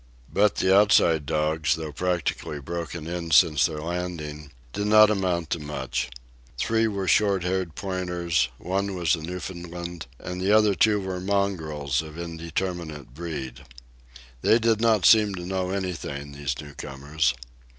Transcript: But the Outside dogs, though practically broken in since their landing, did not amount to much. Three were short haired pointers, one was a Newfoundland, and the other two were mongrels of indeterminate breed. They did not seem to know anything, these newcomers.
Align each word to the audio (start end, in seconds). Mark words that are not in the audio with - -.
But 0.33 0.55
the 0.55 0.75
Outside 0.75 1.27
dogs, 1.27 1.75
though 1.75 1.91
practically 1.91 2.59
broken 2.59 3.05
in 3.05 3.29
since 3.29 3.67
their 3.67 3.77
landing, 3.83 4.51
did 4.73 4.87
not 4.87 5.11
amount 5.11 5.51
to 5.51 5.59
much. 5.59 6.09
Three 6.57 6.87
were 6.87 7.07
short 7.07 7.43
haired 7.43 7.75
pointers, 7.75 8.49
one 8.57 8.95
was 8.95 9.13
a 9.13 9.21
Newfoundland, 9.21 10.07
and 10.17 10.41
the 10.41 10.51
other 10.51 10.73
two 10.73 10.99
were 10.99 11.19
mongrels 11.21 12.01
of 12.01 12.17
indeterminate 12.17 13.13
breed. 13.13 13.61
They 14.41 14.57
did 14.57 14.81
not 14.81 15.05
seem 15.05 15.35
to 15.35 15.45
know 15.45 15.69
anything, 15.69 16.31
these 16.31 16.59
newcomers. 16.59 17.35